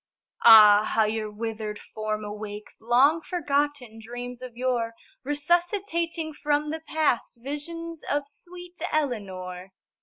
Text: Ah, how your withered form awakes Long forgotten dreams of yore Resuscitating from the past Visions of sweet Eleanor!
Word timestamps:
Ah, 0.43 0.81
how 0.83 1.03
your 1.03 1.29
withered 1.29 1.77
form 1.77 2.25
awakes 2.25 2.81
Long 2.81 3.21
forgotten 3.21 3.99
dreams 3.99 4.41
of 4.41 4.57
yore 4.57 4.95
Resuscitating 5.23 6.33
from 6.33 6.71
the 6.71 6.79
past 6.81 7.37
Visions 7.43 8.03
of 8.09 8.23
sweet 8.25 8.79
Eleanor! 8.91 9.73